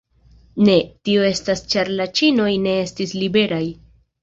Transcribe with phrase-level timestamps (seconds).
[0.69, 0.77] Ne,
[1.09, 3.65] tio estas ĉar la ĉinoj ne estis liberaj.